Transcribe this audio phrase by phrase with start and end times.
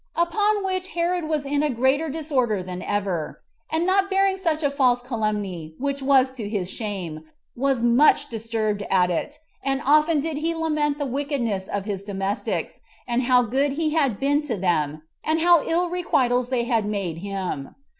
[0.15, 4.71] Upon which Herod was in a greater disorder than ever; and not bearing such a
[4.71, 10.37] false calumny, which was to his shame, was much disturbed at it; and often did
[10.37, 15.03] he lament the wickedness of his domestics, and how good he had been to them,
[15.23, 17.75] and how ill requitals they had made him.